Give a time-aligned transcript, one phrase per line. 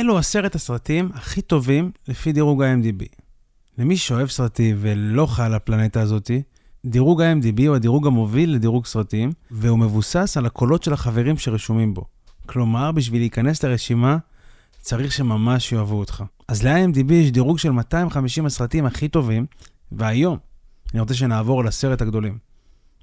[0.00, 3.04] אלו עשרת הסרטים הכי טובים לפי דירוג ה-MDB.
[3.78, 6.42] למי שאוהב סרטים ולא חי על הפלנטה הזאתי,
[6.84, 12.04] דירוג ה-MDB הוא הדירוג המוביל לדירוג סרטים, והוא מבוסס על הקולות של החברים שרשומים בו.
[12.46, 14.16] כלומר, בשביל להיכנס לרשימה,
[14.78, 16.24] צריך שממש יאהבו אותך.
[16.48, 19.46] אז ל-IMDb יש דירוג של 250 הסרטים הכי טובים,
[19.92, 20.38] והיום
[20.92, 22.38] אני רוצה שנעבור לסרט הגדולים.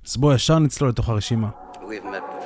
[0.07, 1.49] אז בואו ישר נצלול לתוך הרשימה.
[1.73, 2.36] We've met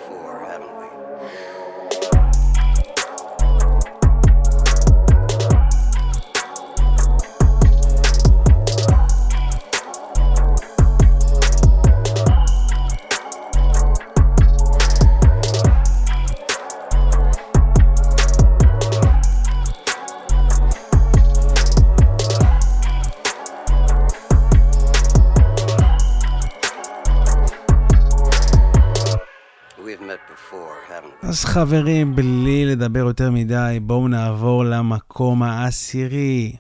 [31.51, 36.55] חברים, בלי לדבר יותר מדי, בואו נעבור למקום העשירי.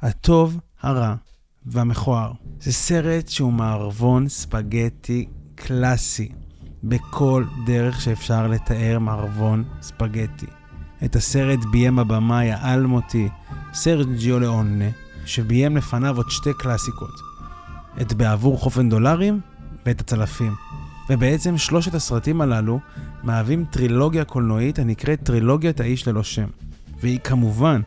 [0.00, 1.14] הטוב, הרע
[1.66, 2.32] והמכוער.
[2.60, 6.32] זה סרט שהוא מערבון ספגטי קלאסי,
[6.84, 10.46] בכל דרך שאפשר לתאר מערבון ספגטי.
[11.04, 13.28] את הסרט ביים הבמאי האלמותי
[13.74, 14.90] סרג'יו לאונה,
[15.24, 17.14] שביים לפניו עוד שתי קלאסיקות.
[18.00, 19.40] את בעבור חופן דולרים
[19.86, 20.71] ואת הצלפים.
[21.12, 22.80] ובעצם שלושת הסרטים הללו
[23.22, 26.46] מהווים טרילוגיה קולנועית הנקראת טרילוגיית האיש ללא שם.
[27.00, 27.80] והיא כמובן,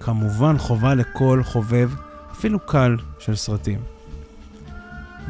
[0.00, 1.90] כמובן חובה לכל חובב,
[2.32, 3.78] אפילו קל, של סרטים.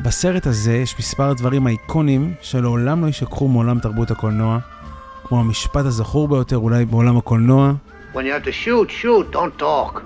[0.02, 4.58] בסרט הזה יש מספר דברים אייקונים שלעולם לא יישכחו מעולם תרבות הקולנוע,
[5.24, 7.72] כמו המשפט הזכור ביותר אולי בעולם הקולנוע,
[8.14, 10.00] When you have to shoot, shoot, don't talk.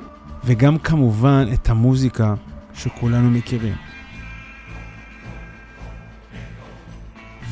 [0.45, 2.35] וגם כמובן את המוזיקה
[2.75, 3.75] שכולנו מכירים.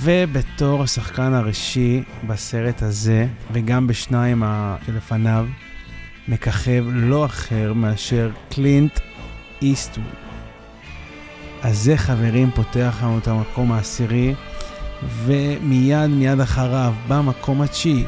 [0.06, 4.42] ובתור השחקן הראשי בסרט הזה, וגם בשניים
[4.86, 5.46] שלפניו,
[6.28, 9.00] מככב לא אחר מאשר קלינט
[9.62, 10.06] איסטווד.
[11.62, 14.34] אז זה, חברים, פותח לנו את המקום העשירי,
[15.24, 18.04] ומיד מיד אחריו, במקום התשיעי,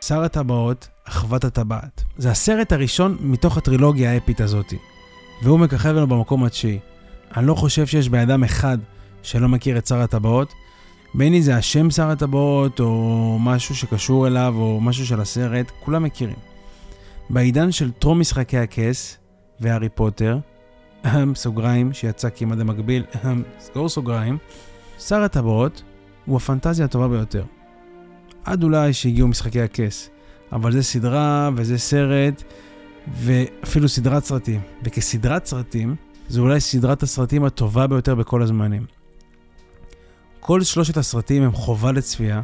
[0.00, 2.04] שר הטבעות, אחוות הטבעת.
[2.16, 4.78] זה הסרט הראשון מתוך הטרילוגיה האפית הזאתי,
[5.42, 6.78] והוא מככב לנו במקום התשיעי.
[7.36, 8.78] אני לא חושב שיש בן אדם אחד
[9.22, 10.54] שלא מכיר את שר הטבעות,
[11.14, 16.02] בין אם זה השם שר הטבעות, או משהו שקשור אליו, או משהו של הסרט, כולם
[16.02, 16.36] מכירים.
[17.30, 19.18] בעידן של טרום משחקי הכס
[19.60, 20.38] והארי פוטר,
[21.34, 23.04] סוגריים, שיצא כמעט המקביל,
[23.58, 24.38] סגור סוגריים,
[24.98, 25.82] שר הטבעות
[26.26, 27.44] הוא הפנטזיה הטובה ביותר.
[28.44, 30.10] עד אולי שהגיעו משחקי הכס.
[30.52, 32.42] אבל זה סדרה וזה סרט,
[33.14, 34.60] ואפילו סדרת סרטים.
[34.82, 35.96] וכסדרת סרטים,
[36.28, 38.86] זו אולי סדרת הסרטים הטובה ביותר בכל הזמנים.
[40.46, 42.42] כל שלושת הסרטים הם חובה לצפייה,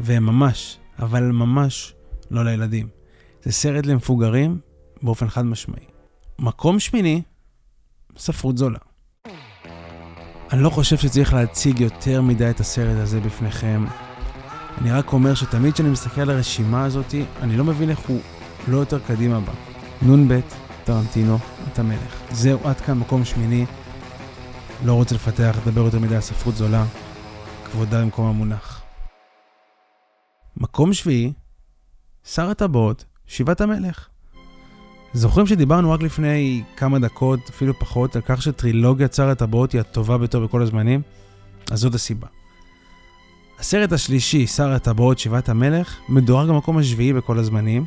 [0.00, 1.94] והם ממש, אבל ממש
[2.30, 2.88] לא לילדים.
[3.42, 4.58] זה סרט למפוגרים
[5.02, 5.84] באופן חד משמעי.
[6.38, 7.22] מקום שמיני,
[8.18, 8.78] ספרות זולה.
[10.52, 13.84] אני לא חושב שצריך להציג יותר מדי את הסרט הזה בפניכם.
[14.78, 18.20] אני רק אומר שתמיד כשאני מסתכל על הרשימה הזאת, אני לא מבין איך הוא
[18.68, 19.52] לא יותר קדימה בה.
[20.02, 20.40] נ"ב,
[20.84, 21.38] טרנטינו,
[21.72, 22.20] את המלך.
[22.30, 23.66] זהו, עד כאן מקום שמיני.
[24.84, 26.84] לא רוצה לפתח, לדבר יותר מדי על ספרות זולה.
[27.72, 28.82] כבודה במקום המונח.
[30.56, 31.32] מקום שביעי,
[32.24, 34.08] שר הטבעות, שיבת המלך.
[35.12, 40.18] זוכרים שדיברנו רק לפני כמה דקות, אפילו פחות, על כך שטרילוגיית שר הטבעות היא הטובה
[40.18, 41.02] ביותר בכל הזמנים?
[41.70, 42.26] אז זאת הסיבה.
[43.58, 47.84] הסרט השלישי, שר הטבעות, שיבת המלך, מדורג במקום השביעי בכל הזמנים,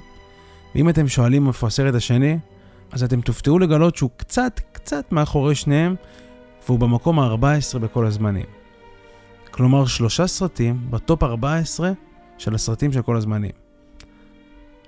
[0.75, 2.39] ואם אתם שואלים איפה הסרט השני,
[2.91, 5.95] אז אתם תופתעו לגלות שהוא קצת, קצת מאחורי שניהם,
[6.65, 8.60] והוא במקום ה-14 בכל הזמנים.
[9.51, 11.91] כלומר, שלושה סרטים בטופ 14
[12.37, 13.51] של הסרטים של כל הזמנים.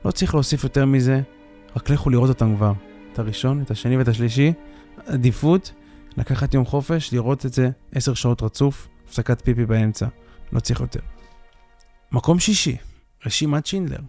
[0.06, 1.22] לא צריך להוסיף יותר מזה,
[1.76, 2.74] רק לכו לראות אותם כבר.
[3.14, 4.54] את הראשון, את השני ואת השלישי.
[5.06, 5.72] עדיפות,
[6.18, 10.08] לקחת יום חופש, לראות את זה 10 שעות רצוף, הפסקת פיפי באמצע.
[10.52, 11.00] לא צריך יותר.
[12.12, 12.78] מקום שישי,
[13.26, 14.00] רשימת שינדלר.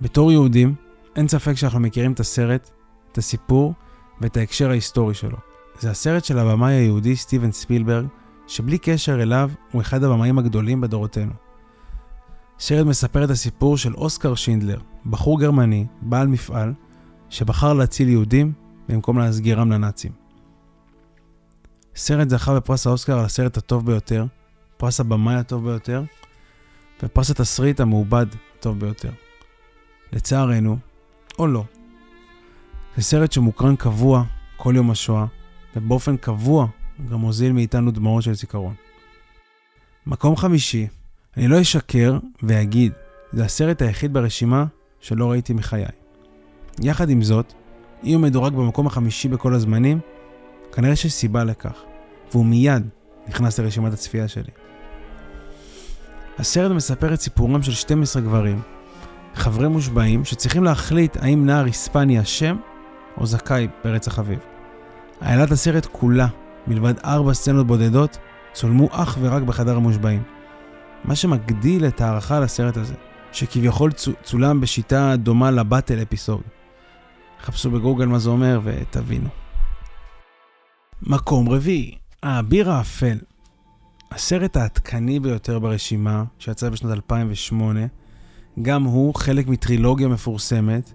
[0.00, 0.74] בתור יהודים,
[1.16, 2.70] אין ספק שאנחנו מכירים את הסרט,
[3.12, 3.74] את הסיפור
[4.20, 5.36] ואת ההקשר ההיסטורי שלו.
[5.78, 8.06] זה הסרט של הבמאי היהודי סטיבן ספילברג,
[8.52, 11.32] שבלי קשר אליו הוא אחד הבמאים הגדולים בדורותינו.
[12.58, 16.72] סרט מספר את הסיפור של אוסקר שינדלר, בחור גרמני, בעל מפעל,
[17.28, 18.52] שבחר להציל יהודים
[18.88, 20.12] במקום להסגירם לנאצים.
[21.96, 24.24] סרט זכה בפרס האוסקר על הסרט הטוב ביותר,
[24.76, 26.04] פרס הבמאי הטוב ביותר,
[27.02, 28.26] ופרס התסריט המעובד
[28.58, 29.10] הטוב ביותר.
[30.12, 30.78] לצערנו,
[31.38, 31.64] או לא,
[32.96, 34.24] זה סרט שמוקרן קבוע
[34.56, 35.26] כל יום השואה,
[35.76, 36.66] ובאופן קבוע
[37.10, 38.74] גם מוזיל מאיתנו דמעות של זיכרון.
[40.06, 40.86] מקום חמישי,
[41.36, 42.92] אני לא אשקר ואגיד,
[43.32, 44.64] זה הסרט היחיד ברשימה
[45.00, 45.84] שלא ראיתי מחיי.
[46.80, 47.52] יחד עם זאת,
[48.04, 50.00] אם הוא מדורג במקום החמישי בכל הזמנים,
[50.72, 51.82] כנראה שיש סיבה לכך,
[52.32, 52.88] והוא מיד
[53.28, 54.52] נכנס לרשימת הצפייה שלי.
[56.38, 58.62] הסרט מספר את סיפורם של 12 גברים,
[59.34, 62.56] חברי מושבעים, שצריכים להחליט האם נער היספני אשם
[63.18, 64.38] או זכאי ברצח אביו.
[65.20, 66.26] עילת הסרט כולה,
[66.66, 68.18] מלבד ארבע סצנות בודדות,
[68.52, 70.22] צולמו אך ורק בחדר המושבעים.
[71.04, 72.94] מה שמגדיל את ההערכה לסרט הזה,
[73.32, 73.90] שכביכול
[74.22, 76.42] צולם בשיטה דומה לבטל אפיסוד.
[77.42, 79.28] חפשו בגוגל מה זה אומר ותבינו.
[81.02, 83.18] מקום רביעי, האביר האפל.
[84.10, 87.80] הסרט העדכני ביותר ברשימה, שיצא בשנת 2008,
[88.62, 90.92] גם הוא חלק מטרילוגיה מפורסמת,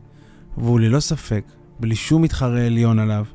[0.58, 1.46] והוא ללא ספק,
[1.80, 3.26] בלי שום מתחרה עליון עליו,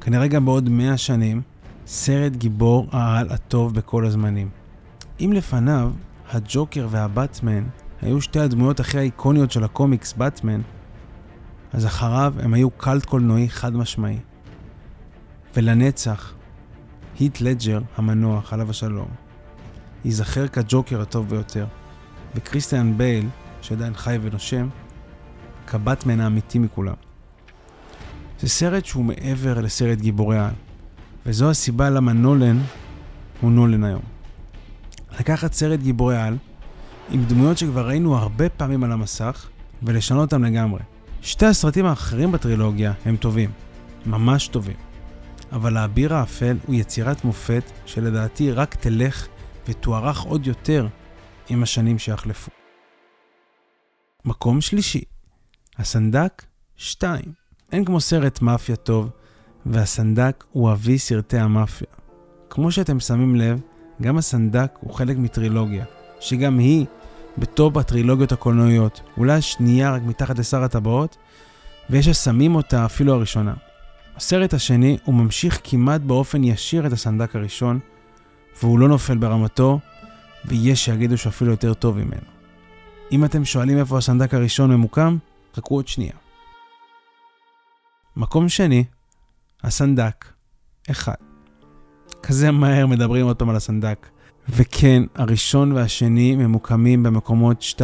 [0.00, 1.42] כנראה גם בעוד 100 שנים,
[1.86, 4.48] סרט גיבור העל הטוב בכל הזמנים.
[5.20, 5.90] אם לפניו,
[6.30, 7.64] הג'וקר והבטמן
[8.02, 10.60] היו שתי הדמויות הכי האיקוניות של הקומיקס, באטמן,
[11.72, 14.18] אז אחריו הם היו קלט קולנועי חד משמעי.
[15.56, 16.34] ולנצח,
[17.18, 19.08] היט לג'ר המנוח, עליו השלום,
[20.04, 21.66] ייזכר כג'וקר הטוב ביותר,
[22.34, 23.28] וכריסטיאן בייל,
[23.62, 24.68] שעדיין חי ונושם,
[25.66, 26.94] כבטמן האמיתי מכולם.
[28.40, 30.54] זה סרט שהוא מעבר לסרט גיבורי העל,
[31.26, 32.58] וזו הסיבה למה נולן
[33.40, 34.02] הוא נולן היום.
[35.20, 36.36] לקחת סרט גיבורי על,
[37.10, 39.48] עם דמויות שכבר ראינו הרבה פעמים על המסך,
[39.82, 40.80] ולשנות אותם לגמרי.
[41.22, 43.50] שתי הסרטים האחרים בטרילוגיה הם טובים,
[44.06, 44.76] ממש טובים.
[45.52, 49.26] אבל האביר האפל הוא יצירת מופת שלדעתי רק תלך
[49.68, 50.86] ותוארך עוד יותר
[51.48, 52.50] עם השנים שיחלפו.
[54.24, 55.04] מקום שלישי,
[55.76, 56.44] הסנדק
[56.76, 57.22] 2.
[57.72, 59.10] אין כמו סרט מאפיה טוב,
[59.66, 61.88] והסנדק הוא אבי סרטי המאפיה.
[62.50, 63.60] כמו שאתם שמים לב,
[64.02, 65.84] גם הסנדק הוא חלק מטרילוגיה,
[66.20, 66.86] שגם היא
[67.38, 71.16] בטופ הטרילוגיות הקולנועיות, אולי השנייה רק מתחת לשר הטבעות,
[71.90, 73.54] ויש ששמים אותה אפילו הראשונה.
[74.16, 77.78] הסרט השני הוא ממשיך כמעט באופן ישיר את הסנדק הראשון,
[78.62, 79.80] והוא לא נופל ברמתו,
[80.44, 82.26] ויש שיגידו שאפילו יותר טוב ממנו.
[83.12, 85.16] אם אתם שואלים איפה הסנדק הראשון ממוקם,
[85.56, 86.12] חכו עוד שנייה.
[88.16, 88.84] מקום שני,
[89.64, 90.24] הסנדק,
[90.90, 91.14] אחד.
[92.22, 94.06] כזה מהר מדברים עוד פעם על הסנדק.
[94.48, 97.80] וכן, הראשון והשני ממוקמים במקומות 2-3.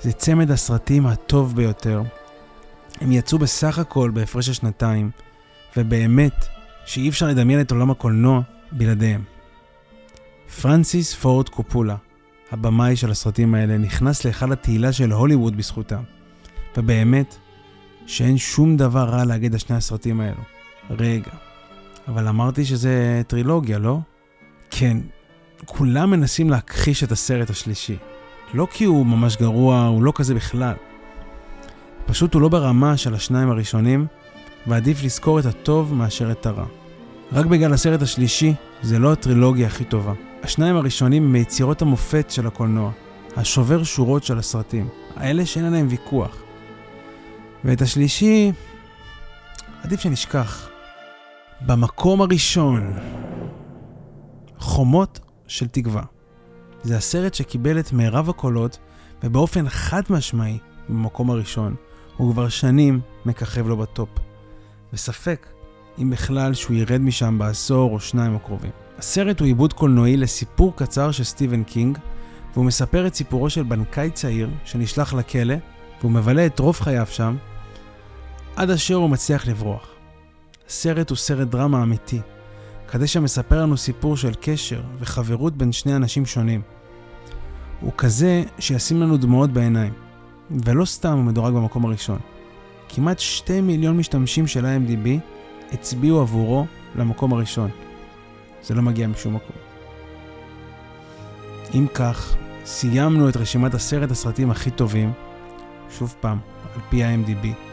[0.00, 2.02] זה צמד הסרטים הטוב ביותר.
[3.00, 5.10] הם יצאו בסך הכל בהפרש של שנתיים,
[5.76, 6.44] ובאמת
[6.86, 8.40] שאי אפשר לדמיין את עולם הקולנוע
[8.72, 9.22] בלעדיהם.
[10.60, 11.96] פרנסיס פורד קופולה,
[12.52, 16.02] הבמאי של הסרטים האלה, נכנס להיכל התהילה של הוליווד בזכותם.
[16.76, 17.36] ובאמת,
[18.06, 20.42] שאין שום דבר רע להגיד על שני הסרטים האלו.
[20.90, 21.30] רגע,
[22.08, 23.98] אבל אמרתי שזה טרילוגיה, לא?
[24.70, 24.96] כן,
[25.64, 27.96] כולם מנסים להכחיש את הסרט השלישי.
[28.54, 30.74] לא כי הוא ממש גרוע, הוא לא כזה בכלל.
[32.06, 34.06] פשוט הוא לא ברמה של השניים הראשונים,
[34.66, 36.64] ועדיף לזכור את הטוב מאשר את הרע.
[37.32, 40.12] רק בגלל הסרט השלישי, זה לא הטרילוגיה הכי טובה.
[40.42, 42.90] השניים הראשונים הם מיצירות המופת של הקולנוע,
[43.36, 46.43] השובר שורות של הסרטים, האלה שאין עליהם ויכוח.
[47.64, 48.52] ואת השלישי,
[49.82, 50.68] עדיף שנשכח.
[51.66, 52.92] במקום הראשון,
[54.58, 56.02] חומות של תקווה.
[56.82, 58.78] זה הסרט שקיבל את מירב הקולות,
[59.22, 60.58] ובאופן חד משמעי,
[60.88, 61.74] במקום הראשון,
[62.16, 64.08] הוא כבר שנים מככב לו בטופ.
[64.92, 65.46] וספק
[66.02, 68.70] אם בכלל שהוא ירד משם בעשור או שניים הקרובים.
[68.98, 71.98] הסרט הוא עיבוד קולנועי לסיפור קצר של סטיבן קינג,
[72.52, 75.54] והוא מספר את סיפורו של בנקאי צעיר שנשלח לכלא,
[76.00, 77.36] והוא מבלה את רוב חייו שם,
[78.56, 79.88] עד אשר הוא מצליח לברוח.
[80.68, 82.20] הסרט הוא סרט דרמה אמיתי,
[82.88, 86.62] כדי שמספר לנו סיפור של קשר וחברות בין שני אנשים שונים.
[87.80, 89.92] הוא כזה שישים לנו דמעות בעיניים,
[90.50, 92.18] ולא סתם הוא מדורג במקום הראשון.
[92.88, 95.08] כמעט שתי מיליון משתמשים של IMDb
[95.72, 97.70] הצביעו עבורו למקום הראשון.
[98.62, 99.56] זה לא מגיע משום מקום.
[101.74, 105.12] אם כך, סיימנו את רשימת עשרת הסרטים הכי טובים,
[105.98, 106.38] שוב פעם,
[106.74, 107.63] על פי ה-MDB.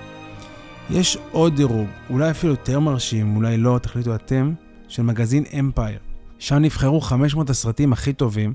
[0.89, 4.53] יש עוד דירוג, אולי אפילו יותר מרשים, אולי לא, תחליטו אתם,
[4.87, 5.99] של מגזין אמפייר.
[6.39, 8.53] שם נבחרו 500 הסרטים הכי טובים,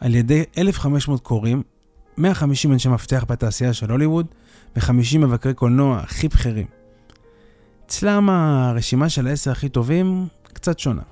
[0.00, 1.62] על ידי 1,500 קוראים,
[2.18, 4.26] 150 אנשי מפתח בתעשייה של הוליווד,
[4.76, 6.66] ו-50 מבקרי קולנוע הכי בכירים.
[7.86, 11.02] אצלם הרשימה של העשר הכי טובים קצת שונה.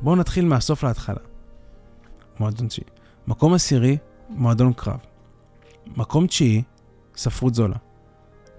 [0.00, 1.20] בואו נתחיל מהסוף להתחלה.
[2.40, 2.86] מועדון תשיעי.
[3.26, 3.96] מקום עשירי,
[4.28, 4.98] מועדון קרב.
[5.96, 6.62] מקום תשיעי,
[7.16, 7.76] ספרות זולה.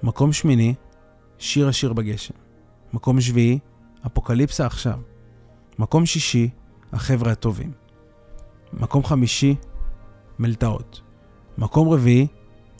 [0.04, 0.74] מקום שמיני,
[1.40, 2.34] שיר השיר בגשם.
[2.94, 3.60] מקום שביעי,
[4.06, 5.00] אפוקליפסה עכשיו.
[5.80, 6.50] מקום שישי,
[6.94, 7.72] החבר'ה הטובים.
[8.74, 9.56] מקום חמישי,
[10.40, 11.02] מלטעות.
[11.58, 12.28] מקום רביעי,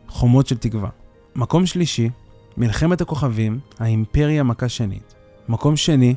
[0.08, 0.90] חומות של תקווה.
[1.36, 2.10] מקום שלישי,
[2.58, 5.16] מלחמת הכוכבים, האימפריה מכה שנית.
[5.50, 6.16] מקום שני,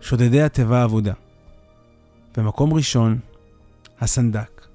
[0.00, 1.12] שודדי התיבה האבודה.
[2.36, 3.18] ומקום ראשון,
[4.00, 4.66] הסנדק.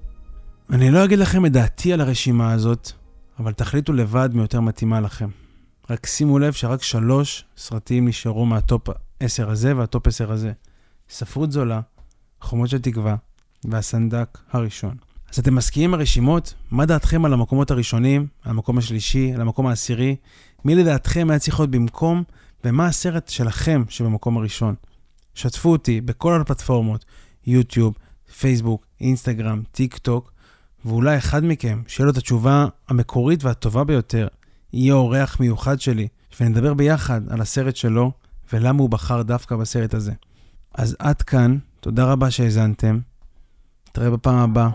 [0.70, 2.92] אני לא אגיד לכם את דעתי על הרשימה הזאת,
[3.38, 5.28] אבל תחליטו לבד מי יותר מתאימה לכם.
[5.90, 8.88] רק שימו לב שרק שלוש סרטים נשארו מהטופ
[9.20, 10.52] 10 הזה והטופ 10 הזה.
[11.08, 11.80] ספרות זולה,
[12.40, 13.16] חומות של תקווה
[13.64, 14.96] והסנדק הראשון.
[15.32, 16.54] אז אתם מסכימים עם הרשימות?
[16.70, 20.16] מה דעתכם על המקומות הראשונים, על המקום השלישי, על המקום העשירי?
[20.64, 22.22] מי לדעתכם היה צריך להיות במקום,
[22.64, 24.74] ומה הסרט שלכם שבמקום הראשון?
[25.34, 27.04] שתפו אותי בכל הפלטפורמות,
[27.46, 27.94] יוטיוב,
[28.38, 30.32] פייסבוק, אינסטגרם, טיק טוק,
[30.84, 34.28] ואולי אחד מכם, שיהיה לו את התשובה המקורית והטובה ביותר,
[34.72, 36.08] יהיה אורח מיוחד שלי,
[36.40, 38.12] ונדבר ביחד על הסרט שלו,
[38.52, 40.12] ולמה הוא בחר דווקא בסרט הזה.
[40.74, 42.98] אז עד כאן, תודה רבה שהאזנתם.
[43.88, 44.68] נתראה בפעם הבאה.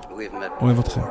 [0.61, 1.01] אוהב אתכם.